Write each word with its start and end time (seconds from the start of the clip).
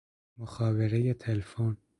مخابره 0.37 1.13
تلفن 1.13 1.77